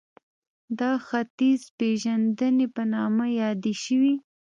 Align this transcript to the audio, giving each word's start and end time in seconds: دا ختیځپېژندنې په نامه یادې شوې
دا 0.79 0.91
ختیځپېژندنې 1.07 2.67
په 2.75 2.81
نامه 2.93 3.25
یادې 3.41 3.73
شوې 3.83 4.13